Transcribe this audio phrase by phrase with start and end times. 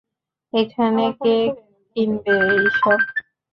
[0.53, 1.35] এখানে কে
[1.95, 2.99] কিনবে এইসব?